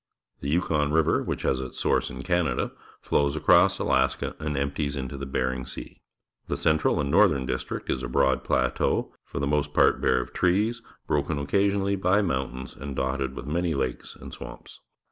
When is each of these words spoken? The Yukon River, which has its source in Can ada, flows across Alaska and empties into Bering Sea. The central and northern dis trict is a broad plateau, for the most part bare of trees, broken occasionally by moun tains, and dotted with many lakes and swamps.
The 0.39 0.49
Yukon 0.49 0.91
River, 0.91 1.21
which 1.21 1.43
has 1.43 1.59
its 1.59 1.79
source 1.79 2.09
in 2.09 2.23
Can 2.23 2.47
ada, 2.47 2.71
flows 3.01 3.35
across 3.35 3.77
Alaska 3.77 4.35
and 4.39 4.57
empties 4.57 4.95
into 4.95 5.15
Bering 5.27 5.63
Sea. 5.63 6.01
The 6.47 6.57
central 6.57 6.99
and 6.99 7.11
northern 7.11 7.45
dis 7.45 7.63
trict 7.63 7.87
is 7.91 8.01
a 8.01 8.07
broad 8.09 8.43
plateau, 8.43 9.13
for 9.23 9.39
the 9.39 9.45
most 9.45 9.75
part 9.75 10.01
bare 10.01 10.19
of 10.19 10.33
trees, 10.33 10.81
broken 11.05 11.37
occasionally 11.37 11.97
by 11.97 12.23
moun 12.23 12.47
tains, 12.51 12.75
and 12.75 12.95
dotted 12.95 13.35
with 13.35 13.45
many 13.45 13.75
lakes 13.75 14.15
and 14.15 14.33
swamps. 14.33 14.79